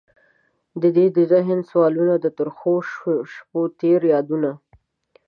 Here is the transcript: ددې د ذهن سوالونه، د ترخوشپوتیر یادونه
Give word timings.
ددې 0.81 1.05
د 1.17 1.17
ذهن 1.31 1.59
سوالونه، 1.69 2.15
د 2.23 2.25
ترخوشپوتیر 2.37 4.01
یادونه 4.13 4.51